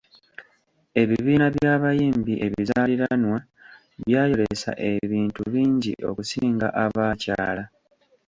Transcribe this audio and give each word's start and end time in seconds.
Ebibinja 1.01 1.47
by'abayimbi 1.55 2.33
ebizaaliranwa 2.45 3.37
byayolesa 4.03 4.71
ebintu 4.91 5.41
bingi 5.53 5.93
okusinga 6.09 6.67
abaakyala. 6.83 7.63